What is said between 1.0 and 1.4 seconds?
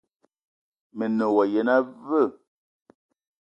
ne